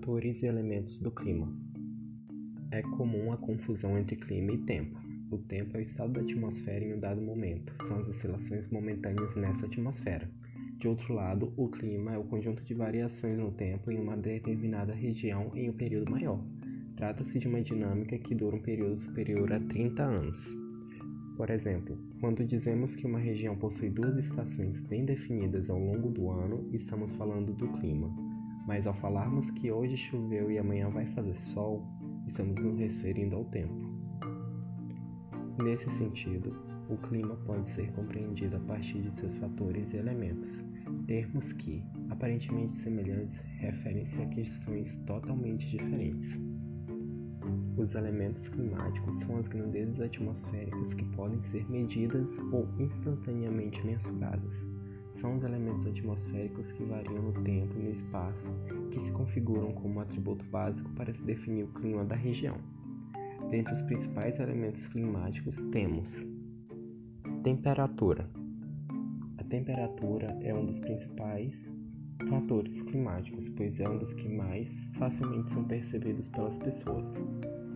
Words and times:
Fatores 0.00 0.42
e 0.42 0.46
elementos 0.46 0.98
do 0.98 1.10
clima. 1.10 1.46
É 2.70 2.80
comum 2.80 3.32
a 3.32 3.36
confusão 3.36 3.98
entre 3.98 4.16
clima 4.16 4.52
e 4.52 4.58
tempo. 4.58 4.98
O 5.30 5.36
tempo 5.36 5.76
é 5.76 5.80
o 5.80 5.82
estado 5.82 6.14
da 6.14 6.22
atmosfera 6.22 6.82
em 6.82 6.94
um 6.94 6.98
dado 6.98 7.20
momento, 7.20 7.74
são 7.86 7.98
as 7.98 8.08
oscilações 8.08 8.66
momentâneas 8.70 9.36
nessa 9.36 9.66
atmosfera. 9.66 10.26
De 10.78 10.88
outro 10.88 11.12
lado, 11.12 11.52
o 11.54 11.68
clima 11.68 12.14
é 12.14 12.18
o 12.18 12.24
conjunto 12.24 12.62
de 12.64 12.72
variações 12.72 13.38
no 13.38 13.50
tempo 13.52 13.90
em 13.90 14.00
uma 14.00 14.16
determinada 14.16 14.94
região 14.94 15.52
em 15.54 15.68
um 15.68 15.74
período 15.74 16.10
maior. 16.10 16.42
Trata-se 16.96 17.38
de 17.38 17.46
uma 17.46 17.60
dinâmica 17.60 18.16
que 18.18 18.34
dura 18.34 18.56
um 18.56 18.62
período 18.62 18.98
superior 19.02 19.52
a 19.52 19.60
30 19.60 20.02
anos. 20.02 20.56
Por 21.36 21.50
exemplo, 21.50 21.98
quando 22.20 22.42
dizemos 22.46 22.96
que 22.96 23.06
uma 23.06 23.18
região 23.18 23.54
possui 23.54 23.90
duas 23.90 24.16
estações 24.16 24.80
bem 24.80 25.04
definidas 25.04 25.68
ao 25.68 25.78
longo 25.78 26.08
do 26.08 26.30
ano, 26.30 26.70
estamos 26.72 27.12
falando 27.12 27.52
do 27.52 27.68
clima. 27.74 28.29
Mas 28.66 28.86
ao 28.86 28.94
falarmos 28.94 29.50
que 29.50 29.70
hoje 29.70 29.96
choveu 29.96 30.50
e 30.50 30.58
amanhã 30.58 30.88
vai 30.90 31.06
fazer 31.06 31.38
sol, 31.52 31.84
estamos 32.26 32.60
nos 32.62 32.78
referindo 32.78 33.36
ao 33.36 33.44
tempo. 33.46 33.74
Nesse 35.62 35.88
sentido, 35.90 36.56
o 36.88 36.96
clima 36.96 37.36
pode 37.46 37.68
ser 37.70 37.90
compreendido 37.92 38.56
a 38.56 38.60
partir 38.60 39.02
de 39.02 39.12
seus 39.12 39.36
fatores 39.36 39.92
e 39.92 39.96
elementos. 39.96 40.64
Termos 41.06 41.52
que, 41.52 41.84
aparentemente 42.08 42.74
semelhantes, 42.74 43.38
referem-se 43.58 44.20
a 44.22 44.26
questões 44.26 44.94
totalmente 45.06 45.68
diferentes. 45.70 46.38
Os 47.76 47.94
elementos 47.94 48.48
climáticos 48.48 49.20
são 49.20 49.38
as 49.38 49.48
grandezas 49.48 50.00
atmosféricas 50.00 50.94
que 50.94 51.04
podem 51.16 51.42
ser 51.44 51.68
medidas 51.70 52.28
ou 52.52 52.68
instantaneamente 52.78 53.84
mensuradas 53.86 54.79
são 55.20 55.36
os 55.36 55.44
elementos 55.44 55.86
atmosféricos 55.86 56.72
que 56.72 56.82
variam 56.84 57.22
no 57.22 57.32
tempo 57.44 57.78
e 57.78 57.82
no 57.82 57.90
espaço, 57.90 58.46
que 58.90 59.00
se 59.00 59.12
configuram 59.12 59.72
como 59.72 59.96
um 59.96 60.00
atributo 60.00 60.44
básico 60.46 60.90
para 60.94 61.12
se 61.12 61.22
definir 61.22 61.64
o 61.64 61.72
clima 61.74 62.04
da 62.04 62.16
região. 62.16 62.56
Dentre 63.50 63.74
os 63.74 63.82
principais 63.82 64.38
elementos 64.40 64.86
climáticos 64.86 65.56
temos 65.66 66.08
temperatura. 67.42 68.28
A 69.38 69.44
temperatura 69.44 70.38
é 70.42 70.54
um 70.54 70.66
dos 70.66 70.78
principais 70.78 71.70
fatores 72.28 72.82
climáticos, 72.82 73.48
pois 73.50 73.78
é 73.80 73.88
um 73.88 73.98
dos 73.98 74.12
que 74.14 74.28
mais 74.28 74.68
facilmente 74.98 75.50
são 75.52 75.64
percebidos 75.64 76.28
pelas 76.28 76.56
pessoas. 76.58 77.14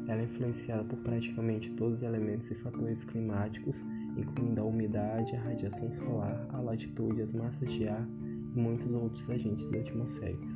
Ela 0.06 0.20
é 0.20 0.24
influenciada 0.24 0.84
por 0.84 0.98
praticamente 0.98 1.70
todos 1.72 1.98
os 1.98 2.02
elementos 2.02 2.50
e 2.50 2.55
fatores 2.56 3.02
climáticos 3.05 3.83
incluindo 4.16 4.60
a 4.60 4.64
umidade, 4.64 5.34
a 5.34 5.40
radiação 5.40 5.90
solar, 5.92 6.46
a 6.52 6.60
latitude, 6.60 7.22
as 7.22 7.32
massas 7.32 7.72
de 7.72 7.88
ar 7.88 8.06
e 8.54 8.58
muitos 8.58 8.90
outros 8.92 9.28
agentes 9.28 9.72
atmosféricos. 9.72 10.54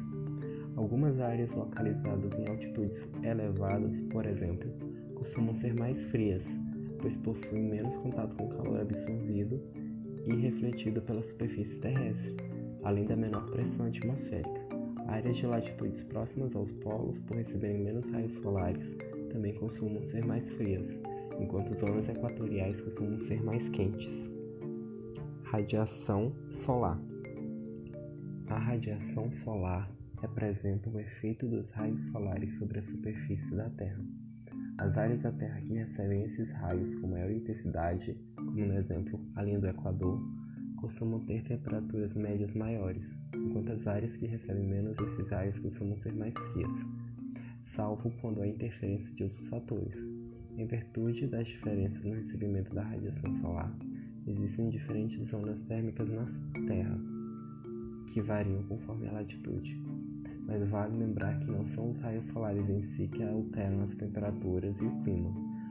Algumas 0.77 1.19
áreas 1.21 1.51
localizadas 1.51 2.33
em 2.39 2.49
altitudes 2.49 3.09
elevadas, 3.23 4.01
por 4.13 4.25
exemplo, 4.25 4.71
costumam 5.17 5.55
ser 5.57 5.75
mais 5.75 6.03
frias, 6.05 6.45
pois 7.01 7.17
possuem 7.17 7.65
menos 7.65 7.97
contato 7.97 8.37
com 8.37 8.45
o 8.45 8.49
calor 8.49 8.81
absorvido 8.81 9.61
e 10.27 10.37
refletido 10.37 11.03
pela 11.03 11.23
superfície 11.23 11.81
terrestre, 11.81 12.37
além 12.85 13.05
da 13.07 13.17
menor 13.17 13.51
pressão 13.51 13.87
atmosférica. 13.87 14.69
Áreas 15.09 15.37
de 15.37 15.47
latitudes 15.47 16.03
próximas 16.05 16.55
aos 16.55 16.71
polos, 16.75 17.19
por 17.21 17.37
receberem 17.37 17.83
menos 17.83 18.09
raios 18.11 18.33
solares, 18.35 18.97
também 19.33 19.55
costumam 19.55 20.03
ser 20.05 20.25
mais 20.25 20.49
frias, 20.51 20.97
enquanto 21.41 21.79
zonas 21.79 22.09
equatoriais 22.09 22.81
costumam 22.81 23.19
ser 23.21 23.43
mais 23.43 23.69
quentes. 23.69 24.31
Radiação 25.45 26.33
solar. 26.65 27.01
A 28.49 28.59
radiação 28.59 29.31
solar 29.45 29.91
representa 30.21 30.91
o 30.91 30.99
efeito 30.99 31.47
dos 31.47 31.71
raios 31.71 32.01
solares 32.11 32.53
sobre 32.59 32.79
a 32.79 32.83
superfície 32.83 33.55
da 33.55 33.69
Terra. 33.71 34.05
As 34.79 34.97
áreas 34.97 35.23
da 35.23 35.33
Terra 35.33 35.61
que 35.61 35.75
recebem 35.75 36.23
esses 36.25 36.51
raios 36.53 36.95
com 37.01 37.09
maior 37.09 37.31
intensidade, 37.31 38.17
como 38.37 38.53
no 38.53 38.75
exemplo 38.75 39.21
a 39.35 39.43
linha 39.43 39.59
do 39.59 39.67
Equador, 39.67 40.21
costumam 40.81 41.21
ter 41.27 41.43
temperaturas 41.45 42.15
médias 42.15 42.55
maiores, 42.55 43.03
enquanto 43.35 43.73
as 43.73 43.87
áreas 43.87 44.17
que 44.17 44.27
recebem 44.27 44.67
menos 44.67 44.97
esses 44.99 45.29
raios 45.29 45.59
costumam 45.59 45.97
ser 45.99 46.15
mais 46.15 46.35
frias, 46.53 46.71
salvo 47.75 48.11
quando 48.21 48.41
há 48.41 48.47
interferência 48.47 49.13
de 49.15 49.25
outros 49.25 49.49
fatores, 49.49 49.95
em 50.59 50.67
virtude 50.67 51.29
das 51.29 51.47
diferenças 51.47 52.03
no 52.03 52.15
recebimento 52.15 52.75
da 52.75 52.83
radiação 52.83 53.33
solar, 53.37 53.73
existem 54.27 54.71
diferentes 54.71 55.25
zonas 55.29 55.57
térmicas 55.69 56.09
na 56.11 56.27
Terra, 56.67 56.99
que 58.13 58.21
variam 58.21 58.65
conforme 58.65 59.07
a 59.07 59.13
latitude. 59.13 59.81
Mas 60.49 60.69
vale 60.69 60.97
lembrar 60.97 61.39
que 61.39 61.49
não 61.49 61.65
são 61.69 61.91
os 61.93 62.01
raios 62.01 62.25
solares 62.27 62.69
em 62.69 62.83
si 62.83 63.07
que 63.07 63.23
alteram 63.23 63.85
as 63.85 63.95
temperaturas 63.95 64.77
e 64.81 64.85
o 64.85 65.03
clima, 65.05 65.31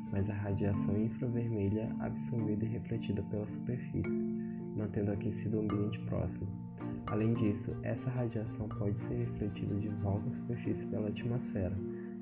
mas 0.09 0.29
a 0.29 0.33
radiação 0.33 0.97
infravermelha 0.97 1.93
absorvida 1.99 2.63
e 2.63 2.69
refletida 2.69 3.21
pela 3.23 3.45
superfície, 3.45 4.09
mantendo 4.77 5.11
aquecido 5.11 5.57
o 5.57 5.61
ambiente 5.61 5.99
próximo. 6.05 6.47
Além 7.07 7.33
disso, 7.33 7.75
essa 7.83 8.09
radiação 8.09 8.69
pode 8.69 8.97
ser 9.01 9.15
refletida 9.15 9.75
de 9.75 9.89
volta 10.01 10.29
à 10.29 10.31
superfície 10.31 10.85
pela 10.85 11.09
atmosfera, 11.09 11.75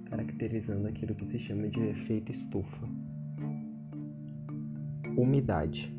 caracterizando 0.09 0.87
aquilo 0.87 1.15
que 1.15 1.25
se 1.25 1.39
chama 1.39 1.67
de 1.67 1.79
efeito 1.79 2.31
estufa. 2.31 2.87
Umidade. 5.17 5.93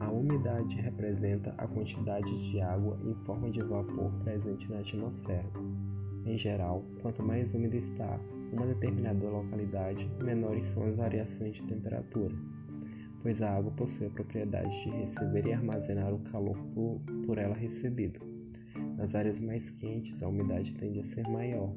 A 0.00 0.10
umidade 0.10 0.74
representa 0.76 1.54
a 1.58 1.66
quantidade 1.66 2.50
de 2.50 2.60
água 2.60 2.98
em 3.04 3.14
forma 3.26 3.50
de 3.50 3.60
vapor 3.60 4.12
presente 4.24 4.70
na 4.70 4.80
atmosfera. 4.80 5.48
Em 6.26 6.36
geral, 6.36 6.84
quanto 7.00 7.22
mais 7.22 7.54
úmida 7.54 7.76
está 7.76 8.18
uma 8.52 8.66
determinada 8.66 9.28
localidade, 9.28 10.10
menores 10.22 10.66
são 10.66 10.84
as 10.84 10.96
variações 10.96 11.54
de 11.54 11.62
temperatura, 11.62 12.34
pois 13.22 13.40
a 13.40 13.56
água 13.56 13.70
possui 13.72 14.06
a 14.06 14.10
propriedade 14.10 14.82
de 14.82 14.90
receber 14.90 15.46
e 15.46 15.52
armazenar 15.52 16.12
o 16.12 16.18
calor 16.30 16.58
por, 16.74 17.38
ela 17.38 17.54
recebido. 17.54 18.20
Nas 18.96 19.14
áreas 19.14 19.38
mais 19.38 19.68
quentes, 19.70 20.20
a 20.22 20.28
umidade 20.28 20.74
tende 20.74 21.00
a 21.00 21.04
ser 21.04 21.26
maior, 21.28 21.72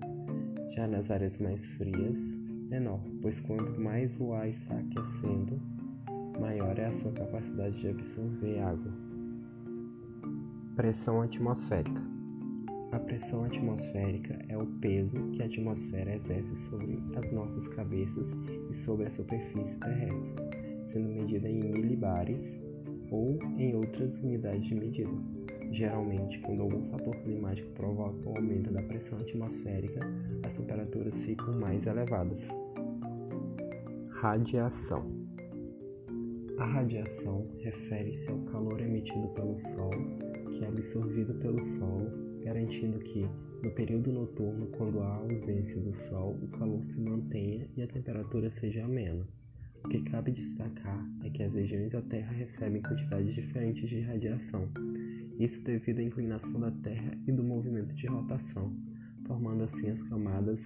já 0.75 0.87
nas 0.87 1.09
áreas 1.11 1.37
mais 1.37 1.63
frias, 1.73 2.17
menor, 2.69 2.99
pois 3.21 3.39
quanto 3.41 3.79
mais 3.79 4.19
o 4.19 4.33
ar 4.33 4.49
está 4.49 4.75
aquecendo, 4.75 5.59
maior 6.39 6.77
é 6.77 6.85
a 6.85 6.93
sua 6.93 7.11
capacidade 7.11 7.79
de 7.79 7.89
absorver 7.89 8.59
água. 8.59 8.91
Pressão 10.75 11.21
atmosférica. 11.21 12.01
A 12.91 12.99
pressão 12.99 13.43
atmosférica 13.43 14.39
é 14.49 14.57
o 14.57 14.65
peso 14.65 15.17
que 15.31 15.41
a 15.41 15.45
atmosfera 15.45 16.15
exerce 16.15 16.55
sobre 16.69 16.99
as 17.15 17.31
nossas 17.31 17.67
cabeças 17.69 18.31
e 18.69 18.75
sobre 18.77 19.05
a 19.07 19.11
superfície 19.11 19.75
terrestre, 19.75 20.33
sendo 20.91 21.09
medida 21.09 21.49
em 21.49 21.59
milibares 21.59 22.61
ou 23.11 23.39
em 23.57 23.75
outras 23.75 24.15
unidades 24.17 24.65
de 24.65 24.75
medida. 24.75 25.11
Geralmente, 25.71 26.39
quando 26.39 26.61
algum 26.61 26.83
fator 26.91 27.15
climático 27.17 27.69
provoca 27.71 28.29
o 28.29 28.37
aumento 28.37 28.71
da 28.71 28.81
pressão 28.83 29.19
atmosférica, 29.19 30.01
as 30.43 30.53
temperaturas 30.53 31.19
ficam 31.21 31.59
mais 31.59 31.85
elevadas. 31.85 32.41
Radiação 34.09 35.11
A 36.57 36.65
radiação 36.65 37.47
refere-se 37.59 38.29
ao 38.29 38.39
calor 38.51 38.79
emitido 38.79 39.27
pelo 39.29 39.57
Sol, 39.59 39.91
que 40.51 40.63
é 40.63 40.67
absorvido 40.67 41.33
pelo 41.35 41.61
solo, 41.63 42.39
garantindo 42.43 42.99
que, 42.99 43.27
no 43.63 43.71
período 43.71 44.11
noturno, 44.11 44.67
quando 44.77 45.01
há 45.01 45.15
ausência 45.15 45.79
do 45.81 45.93
Sol, 46.09 46.37
o 46.41 46.47
calor 46.49 46.83
se 46.85 46.99
mantenha 46.99 47.67
e 47.75 47.81
a 47.81 47.87
temperatura 47.87 48.49
seja 48.49 48.85
amena. 48.85 49.27
O 49.83 49.89
que 49.89 50.01
cabe 50.03 50.31
destacar 50.31 51.05
é 51.25 51.29
que 51.29 51.43
as 51.43 51.53
regiões 51.53 51.91
da 51.91 52.01
Terra 52.03 52.31
recebem 52.31 52.81
quantidades 52.81 53.33
diferentes 53.33 53.89
de 53.89 53.99
radiação, 53.99 54.69
isso 55.39 55.61
devido 55.61 55.99
à 55.99 56.03
inclinação 56.03 56.59
da 56.59 56.71
Terra 56.71 57.17
e 57.27 57.31
do 57.31 57.43
movimento 57.43 57.93
de 57.95 58.07
rotação, 58.07 58.73
formando 59.25 59.63
assim 59.63 59.89
as 59.89 60.01
camadas, 60.03 60.61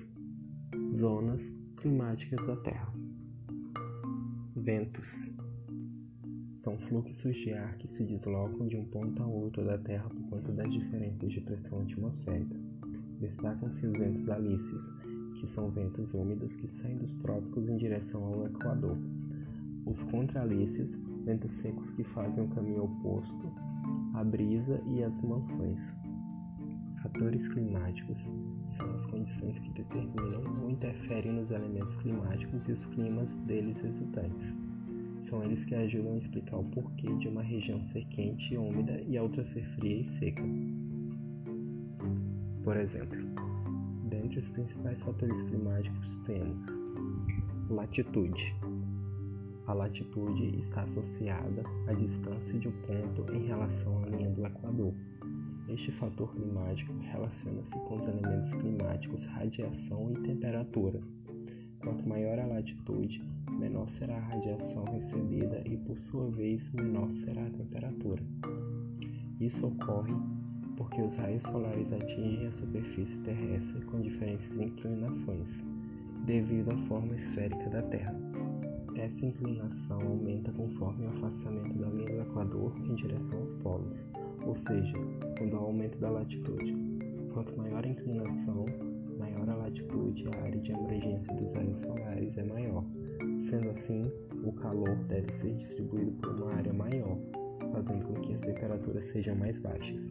zonas 0.98 1.42
climáticas 1.78 2.46
da 2.46 2.56
Terra. 2.58 2.94
Ventos 4.56 5.31
são 6.58 6.78
fluxos 6.80 7.34
de 7.36 7.54
ar 7.54 7.78
que 7.78 7.88
se 7.88 8.04
deslocam 8.04 8.68
de 8.68 8.75
um 8.75 8.84
ponto 8.84 9.24
a 9.24 9.25
outro 9.25 9.64
da 9.64 9.78
Terra 9.78 10.10
por 10.10 10.22
conta 10.30 10.52
das 10.52 10.69
diferenças 10.69 11.31
de 11.31 11.40
pressão 11.40 11.81
atmosférica. 11.81 12.60
Destacam-se 13.22 13.88
os 13.88 13.94
ventos 13.94 14.30
alícios, 14.30 14.84
que 15.40 15.48
são 15.48 15.72
ventos 15.72 16.14
úmidos 16.14 16.54
que 16.58 16.68
saem 16.68 16.98
dos 16.98 17.14
trópicos 17.16 17.69
em 17.69 17.78
direção 17.78 18.22
ao 18.22 18.48
Equador. 18.48 18.98
Os 19.86 20.04
contralícios, 20.12 20.92
ventos 21.24 21.52
secos 21.54 21.90
que 21.92 22.04
fazem 22.04 22.44
o 22.44 22.50
caminho 22.50 22.84
oposto, 22.84 23.50
a 24.19 24.24
brisa 24.24 24.81
e 24.88 25.04
as 25.04 25.22
mansões. 25.22 25.96
Fatores 27.02 27.48
climáticos 27.48 28.18
são 28.75 28.90
as 28.96 29.06
condições 29.06 29.60
que 29.60 29.69
determinam 29.72 30.42
ou 30.62 30.72
interferem 30.72 31.34
nos 31.34 31.52
elementos 31.52 31.96
climáticos 31.98 32.68
e 32.68 32.72
os 32.72 32.86
climas 32.88 33.34
deles 33.46 33.80
resultantes. 33.80 34.56
São 35.22 35.44
eles 35.44 35.64
que 35.66 35.75
ajudam 35.75 36.14
a 36.14 36.18
explicar 36.18 36.58
o 36.58 36.64
porquê 36.66 37.14
de 37.16 37.28
uma 37.28 37.44
região 37.44 37.84
ser 37.88 38.06
quente 38.06 38.54
e 38.54 38.58
úmida 38.58 39.00
e 39.02 39.18
a 39.18 39.24
outra 39.24 39.44
ser 39.46 39.64
fria 39.75 40.02
e 40.02 40.06
seca. 40.06 40.44
Por 42.64 42.75
exemplo, 42.75 43.18
Dentre 44.10 44.40
os 44.40 44.48
principais 44.50 45.02
fatores 45.02 45.42
climáticos 45.44 46.16
temos 46.25 46.66
latitude. 47.69 48.56
A 49.68 49.74
latitude 49.74 50.58
está 50.60 50.84
associada 50.84 51.62
à 51.88 51.94
distância 51.94 52.58
de 52.58 52.69
um 52.69 52.72
ponto 52.72 53.34
em 53.34 53.48
relação 53.48 54.02
à 54.02 54.06
linha 54.06 54.30
do 54.30 54.46
Equador. 54.46 54.94
Este 55.68 55.92
fator 55.92 56.34
climático 56.34 56.94
relaciona-se 57.02 57.78
com 57.81 57.98
os 57.98 58.08
elementos 58.08 58.54
climáticos 58.54 59.25
radiação 59.25 60.10
e 60.10 60.22
temperatura. 60.22 61.02
Quanto 61.81 62.08
maior 62.08 62.40
a 62.40 62.46
latitude, 62.46 63.22
menor 63.60 63.90
será 63.90 64.16
a 64.16 64.28
radiação 64.30 64.86
recebida 64.86 65.62
e, 65.66 65.75
por 65.75 66.00
sua 66.00 66.30
vez, 66.31 66.72
menor 66.72 67.12
será 67.25 67.46
a 67.46 67.50
temperatura. 67.50 68.24
Isso 69.42 69.68
ocorre 69.68 70.14
porque 70.78 71.02
os 71.02 71.14
raios 71.16 71.44
solares 71.44 71.92
atingem 71.92 72.48
a 72.48 72.52
superfície 72.54 73.18
terrestre 73.18 73.84
com 73.88 74.00
diferentes 74.00 74.50
inclinações, 74.58 75.62
devido 76.25 76.72
à 76.72 76.78
forma 76.88 77.16
esférica 77.16 77.69
da 77.69 77.81
Terra. 77.81 78.16
Essa 78.98 79.28
inclinação 79.28 80.02
aumenta 80.02 80.52
conforme 80.52 81.06
o 81.06 81.10
afastamento 81.10 81.78
da 81.78 81.88
linha 81.88 82.16
do 82.16 82.22
Equador 82.24 82.74
em 82.80 82.96
direção 82.96 83.40
aos 83.40 83.54
polos, 83.58 83.98
ou 84.44 84.56
seja, 84.56 84.98
quando 85.38 85.56
há 85.56 85.60
aumento 85.60 86.00
da 86.00 86.10
latitude. 86.10 86.76
Quanto 87.32 87.56
maior 87.56 87.86
a 87.86 87.88
inclinação, 87.88 88.66
maior 89.20 89.48
a 89.48 89.56
latitude 89.56 90.24
e 90.24 90.28
a 90.28 90.42
área 90.42 90.60
de 90.60 90.74
abrangência 90.74 91.32
dos 91.36 91.54
raios 91.54 91.80
solares 91.82 92.38
é 92.38 92.44
maior. 92.44 92.84
Sendo 93.48 93.70
assim, 93.70 94.12
o 94.44 94.52
calor 94.54 94.96
deve 95.08 95.32
ser 95.34 95.54
distribuído 95.54 96.12
por 96.14 96.32
uma 96.32 96.56
área 96.56 96.74
maior, 96.74 97.20
fazendo 97.72 98.04
com 98.04 98.22
que 98.22 98.34
as 98.34 98.42
temperaturas 98.42 99.06
sejam 99.10 99.36
mais 99.36 99.60
baixas. 99.60 100.02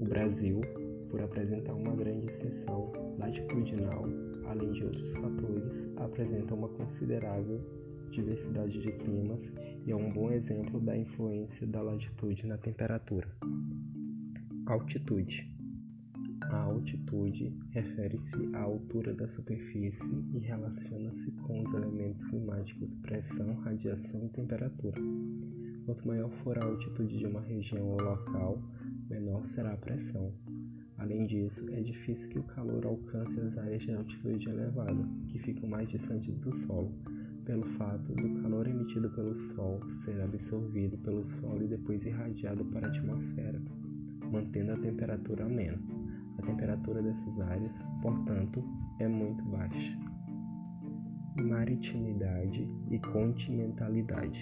O 0.00 0.04
Brasil, 0.06 0.60
por 1.08 1.22
apresentar 1.22 1.74
uma 1.74 1.94
grande 1.94 2.26
extensão 2.26 2.92
latitudinal, 3.16 4.06
além 4.50 4.72
de 4.72 4.84
outros 4.84 5.12
fatores, 5.12 5.80
apresenta 5.96 6.54
uma 6.54 6.68
considerável 6.68 7.60
diversidade 8.10 8.80
de 8.80 8.90
climas 8.92 9.40
e 9.86 9.92
é 9.92 9.96
um 9.96 10.12
bom 10.12 10.32
exemplo 10.32 10.80
da 10.80 10.96
influência 10.96 11.66
da 11.66 11.80
latitude 11.80 12.46
na 12.46 12.58
temperatura. 12.58 13.28
Altitude. 14.66 15.48
A 16.42 16.56
altitude 16.62 17.54
refere-se 17.70 18.50
à 18.54 18.62
altura 18.62 19.14
da 19.14 19.28
superfície 19.28 20.24
e 20.34 20.38
relaciona-se 20.38 21.30
com 21.42 21.62
os 21.62 21.72
elementos 21.72 22.24
climáticos 22.24 22.92
pressão, 22.96 23.54
radiação 23.60 24.26
e 24.26 24.28
temperatura. 24.30 25.00
Quanto 25.86 26.08
maior 26.08 26.30
for 26.42 26.58
a 26.58 26.64
altitude 26.64 27.18
de 27.18 27.26
uma 27.26 27.40
região 27.40 27.86
ou 27.86 28.00
local, 28.00 28.60
menor 29.08 29.46
será 29.46 29.72
a 29.72 29.76
pressão. 29.76 30.32
Além 31.00 31.24
disso, 31.24 31.64
é 31.70 31.80
difícil 31.80 32.28
que 32.28 32.38
o 32.38 32.42
calor 32.42 32.84
alcance 32.84 33.40
as 33.40 33.56
áreas 33.56 33.82
de 33.82 33.94
altitude 33.94 34.50
elevada, 34.50 35.02
que 35.28 35.38
ficam 35.38 35.66
mais 35.66 35.88
distantes 35.88 36.36
do 36.40 36.52
solo, 36.66 36.92
pelo 37.46 37.64
fato 37.78 38.12
do 38.12 38.42
calor 38.42 38.68
emitido 38.68 39.08
pelo 39.10 39.34
Sol 39.54 39.80
ser 40.04 40.20
absorvido 40.20 40.98
pelo 40.98 41.24
solo 41.40 41.62
e 41.62 41.68
depois 41.68 42.04
irradiado 42.04 42.66
para 42.66 42.86
a 42.86 42.90
atmosfera, 42.90 43.58
mantendo 44.30 44.72
a 44.72 44.76
temperatura 44.76 45.46
amena. 45.46 45.80
A 46.36 46.42
temperatura 46.42 47.02
dessas 47.02 47.40
áreas, 47.40 47.72
portanto, 48.02 48.62
é 48.98 49.08
muito 49.08 49.42
baixa. 49.46 49.98
Maritimidade 51.36 52.68
e 52.90 52.98
continentalidade. 52.98 54.38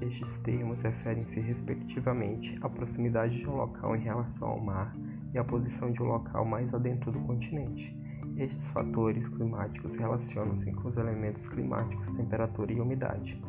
Estes 0.00 0.38
termos 0.44 0.80
referem-se 0.80 1.40
respectivamente 1.40 2.56
à 2.60 2.68
proximidade 2.68 3.36
de 3.36 3.48
um 3.48 3.56
local 3.56 3.96
em 3.96 4.00
relação 4.00 4.46
ao 4.46 4.60
mar 4.60 4.94
e 5.32 5.38
à 5.38 5.44
posição 5.44 5.90
de 5.90 6.02
um 6.02 6.06
local 6.06 6.44
mais 6.44 6.72
adentro 6.72 7.12
do 7.12 7.20
continente. 7.20 7.96
Estes 8.36 8.64
fatores 8.68 9.26
climáticos 9.28 9.96
relacionam-se 9.96 10.70
com 10.72 10.88
os 10.88 10.96
elementos 10.96 11.48
climáticos 11.48 12.12
temperatura 12.12 12.72
e 12.72 12.80
umidade, 12.80 13.42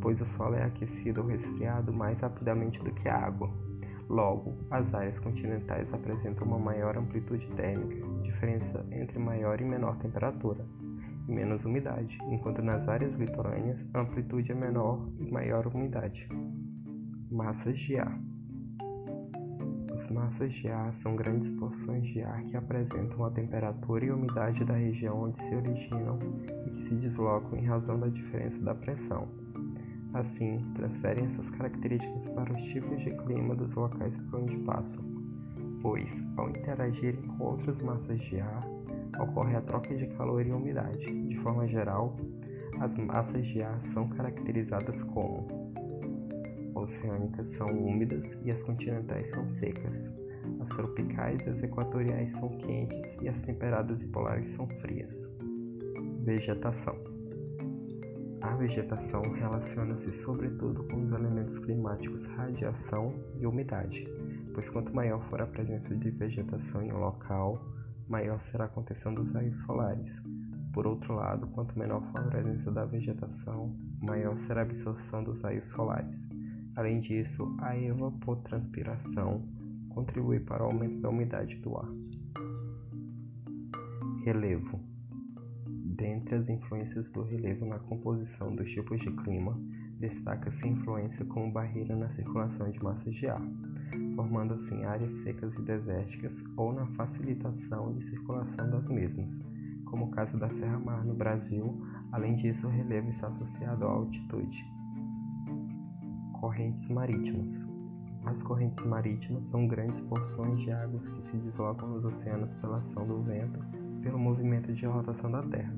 pois 0.00 0.20
o 0.20 0.26
solo 0.26 0.54
é 0.54 0.64
aquecido 0.64 1.22
ou 1.22 1.28
resfriado 1.28 1.92
mais 1.92 2.20
rapidamente 2.20 2.78
do 2.82 2.92
que 2.92 3.08
a 3.08 3.16
água. 3.16 3.50
Logo, 4.08 4.54
as 4.70 4.92
áreas 4.94 5.18
continentais 5.20 5.92
apresentam 5.92 6.46
uma 6.46 6.58
maior 6.58 6.96
amplitude 6.98 7.46
térmica, 7.56 8.06
diferença 8.22 8.84
entre 8.92 9.18
maior 9.18 9.60
e 9.60 9.64
menor 9.64 9.96
temperatura 9.96 10.64
e 11.26 11.32
menos 11.32 11.64
umidade, 11.64 12.18
enquanto 12.30 12.60
nas 12.60 12.86
áreas 12.88 13.14
litorâneas 13.14 13.86
a 13.94 14.00
amplitude 14.00 14.52
é 14.52 14.54
menor 14.54 15.08
e 15.18 15.30
maior 15.30 15.66
umidade. 15.66 16.28
Massas 17.30 17.78
de 17.78 17.98
ar. 17.98 18.33
As 20.04 20.10
massas 20.10 20.52
de 20.52 20.68
ar 20.68 20.92
são 20.92 21.16
grandes 21.16 21.48
porções 21.52 22.04
de 22.08 22.20
ar 22.20 22.42
que 22.44 22.58
apresentam 22.58 23.24
a 23.24 23.30
temperatura 23.30 24.04
e 24.04 24.10
umidade 24.10 24.62
da 24.62 24.74
região 24.74 25.22
onde 25.22 25.38
se 25.38 25.54
originam 25.54 26.18
e 26.66 26.70
que 26.72 26.82
se 26.82 26.94
deslocam 26.96 27.58
em 27.58 27.64
razão 27.64 27.98
da 27.98 28.08
diferença 28.08 28.60
da 28.60 28.74
pressão. 28.74 29.26
Assim, 30.12 30.58
transferem 30.74 31.24
essas 31.24 31.48
características 31.48 32.28
para 32.28 32.52
os 32.52 32.62
tipos 32.64 33.00
de 33.00 33.16
clima 33.24 33.54
dos 33.54 33.74
locais 33.74 34.14
por 34.28 34.40
onde 34.40 34.58
passam, 34.58 35.02
pois, 35.80 36.10
ao 36.36 36.50
interagirem 36.50 37.22
com 37.22 37.42
outras 37.44 37.80
massas 37.80 38.20
de 38.20 38.40
ar, 38.40 38.68
ocorre 39.18 39.56
a 39.56 39.62
troca 39.62 39.96
de 39.96 40.06
calor 40.08 40.46
e 40.46 40.52
umidade. 40.52 41.28
De 41.28 41.36
forma 41.38 41.66
geral, 41.66 42.14
as 42.78 42.94
massas 42.98 43.46
de 43.46 43.62
ar 43.62 43.80
são 43.94 44.06
caracterizadas 44.10 45.02
como 45.04 45.63
oceânicas 46.74 47.48
são 47.56 47.68
úmidas 47.70 48.38
e 48.42 48.50
as 48.50 48.62
continentais 48.62 49.28
são 49.30 49.48
secas. 49.48 50.12
As 50.60 50.68
tropicais 50.68 51.40
e 51.46 51.50
as 51.50 51.62
equatoriais 51.62 52.32
são 52.32 52.48
quentes 52.58 53.16
e 53.22 53.28
as 53.28 53.38
temperadas 53.40 54.02
e 54.02 54.06
polares 54.08 54.50
são 54.50 54.66
frias. 54.80 55.14
Vegetação. 56.24 56.96
A 58.40 58.54
vegetação 58.56 59.22
relaciona-se 59.32 60.12
sobretudo 60.22 60.84
com 60.84 61.02
os 61.02 61.12
elementos 61.12 61.58
climáticos 61.60 62.26
radiação 62.26 63.14
e 63.38 63.46
umidade, 63.46 64.06
pois 64.52 64.68
quanto 64.68 64.94
maior 64.94 65.22
for 65.30 65.40
a 65.40 65.46
presença 65.46 65.94
de 65.96 66.10
vegetação 66.10 66.82
em 66.82 66.92
um 66.92 66.98
local, 66.98 67.64
maior 68.06 68.38
será 68.42 68.66
a 68.66 68.68
contenção 68.68 69.14
dos 69.14 69.32
raios 69.32 69.56
solares. 69.64 70.22
Por 70.74 70.86
outro 70.86 71.14
lado, 71.14 71.46
quanto 71.48 71.78
menor 71.78 72.02
for 72.10 72.20
a 72.20 72.24
presença 72.24 72.70
da 72.70 72.84
vegetação, 72.84 73.74
maior 74.02 74.36
será 74.40 74.60
a 74.60 74.64
absorção 74.64 75.24
dos 75.24 75.40
raios 75.40 75.66
solares. 75.68 76.33
Além 76.76 77.00
disso, 77.00 77.54
a 77.60 77.76
evapotranspiração 77.76 79.42
contribui 79.90 80.40
para 80.40 80.62
o 80.62 80.66
aumento 80.66 81.00
da 81.00 81.08
umidade 81.08 81.56
do 81.56 81.76
ar. 81.76 81.88
Relevo. 84.24 84.80
Dentre 85.66 86.34
as 86.34 86.48
influências 86.48 87.08
do 87.12 87.22
relevo 87.22 87.64
na 87.64 87.78
composição 87.78 88.54
dos 88.54 88.68
tipos 88.70 89.00
de 89.00 89.10
clima, 89.22 89.56
destaca-se 90.00 90.64
a 90.64 90.68
influência 90.68 91.24
como 91.26 91.52
barreira 91.52 91.94
na 91.94 92.08
circulação 92.10 92.70
de 92.70 92.82
massas 92.82 93.14
de 93.14 93.28
ar 93.28 93.42
formando 94.14 94.54
assim 94.54 94.84
áreas 94.84 95.12
secas 95.22 95.54
e 95.54 95.62
desérticas 95.62 96.32
ou 96.56 96.72
na 96.72 96.86
facilitação 96.88 97.92
de 97.94 98.04
circulação 98.04 98.70
das 98.70 98.88
mesmas, 98.88 99.28
como 99.84 100.06
o 100.06 100.10
caso 100.10 100.38
da 100.38 100.48
Serra 100.50 100.78
Mar 100.78 101.04
no 101.04 101.14
Brasil. 101.14 101.80
Além 102.12 102.36
disso, 102.36 102.66
o 102.66 102.70
relevo 102.70 103.10
está 103.10 103.28
associado 103.28 103.84
à 103.84 103.90
altitude. 103.90 104.73
Correntes 106.44 106.86
marítimas. 106.90 107.66
As 108.26 108.42
correntes 108.42 108.84
marítimas 108.84 109.44
são 109.44 109.66
grandes 109.66 109.98
porções 110.02 110.60
de 110.60 110.70
águas 110.70 111.08
que 111.08 111.22
se 111.22 111.34
deslocam 111.38 111.88
nos 111.88 112.04
oceanos 112.04 112.52
pela 112.56 112.76
ação 112.76 113.06
do 113.06 113.22
vento 113.22 113.58
pelo 114.02 114.18
movimento 114.18 114.70
de 114.74 114.84
rotação 114.84 115.30
da 115.30 115.42
Terra. 115.44 115.74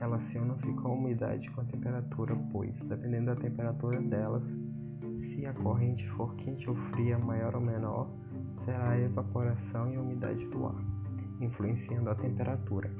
Relacionam-se 0.00 0.66
com 0.72 0.88
a 0.88 0.92
umidade 0.92 1.46
e 1.46 1.50
com 1.52 1.60
a 1.60 1.64
temperatura, 1.66 2.34
pois, 2.50 2.74
dependendo 2.80 3.26
da 3.26 3.36
temperatura 3.36 4.02
delas, 4.02 4.44
se 5.18 5.46
a 5.46 5.52
corrente 5.52 6.04
for 6.10 6.34
quente 6.34 6.68
ou 6.68 6.74
fria, 6.74 7.16
maior 7.16 7.54
ou 7.54 7.60
menor, 7.60 8.10
será 8.64 8.90
a 8.90 8.98
evaporação 8.98 9.92
e 9.92 9.94
a 9.94 10.00
umidade 10.00 10.44
do 10.46 10.66
ar, 10.66 10.84
influenciando 11.40 12.10
a 12.10 12.16
temperatura. 12.16 12.90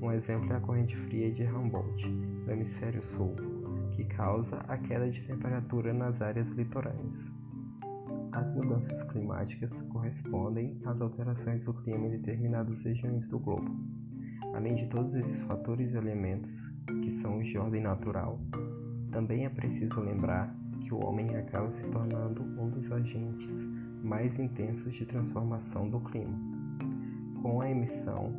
Um 0.00 0.10
exemplo 0.10 0.50
é 0.54 0.56
a 0.56 0.60
corrente 0.60 0.96
fria 0.96 1.30
de 1.30 1.44
Humboldt, 1.44 2.08
no 2.08 2.50
hemisfério 2.50 3.02
sul, 3.14 3.55
que 3.96 4.04
causa 4.04 4.58
a 4.68 4.76
queda 4.76 5.10
de 5.10 5.20
temperatura 5.22 5.92
nas 5.92 6.20
áreas 6.20 6.46
litorâneas. 6.50 7.24
As 8.30 8.54
mudanças 8.54 9.02
climáticas 9.04 9.80
correspondem 9.88 10.78
às 10.84 11.00
alterações 11.00 11.64
do 11.64 11.72
clima 11.72 12.06
em 12.06 12.10
determinadas 12.10 12.78
regiões 12.84 13.26
do 13.28 13.38
globo. 13.38 13.74
Além 14.54 14.74
de 14.74 14.86
todos 14.88 15.14
esses 15.14 15.42
fatores 15.44 15.92
e 15.92 15.96
elementos, 15.96 16.52
que 17.02 17.10
são 17.22 17.38
de 17.38 17.56
ordem 17.56 17.82
natural, 17.82 18.38
também 19.10 19.46
é 19.46 19.48
preciso 19.48 20.00
lembrar 20.00 20.54
que 20.80 20.92
o 20.92 21.02
homem 21.02 21.34
acaba 21.34 21.70
se 21.70 21.82
tornando 21.84 22.42
um 22.42 22.68
dos 22.68 22.92
agentes 22.92 23.64
mais 24.02 24.38
intensos 24.38 24.92
de 24.94 25.06
transformação 25.06 25.88
do 25.88 26.00
clima. 26.00 26.55
Com 27.42 27.60
a 27.60 27.70
emissão 27.70 28.32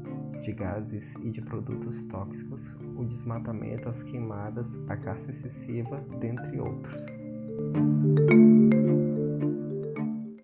de 0.43 0.51
gases 0.53 1.13
e 1.23 1.31
de 1.31 1.41
produtos 1.41 2.01
tóxicos, 2.09 2.61
o 2.95 3.05
desmatamento, 3.05 3.89
as 3.89 4.01
queimadas, 4.03 4.67
a 4.87 4.97
caça 4.97 5.31
excessiva, 5.31 6.03
dentre 6.19 6.59
outros. 6.59 6.95